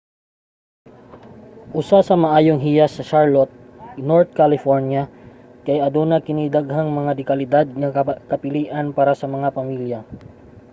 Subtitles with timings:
[1.81, 3.53] usa sa maayong hiyas sa charlotte
[4.09, 5.01] north carolina
[5.65, 7.89] kay aduna kini daghang mga de-kalidad nga
[8.31, 9.99] kapilian para sa mga pamilya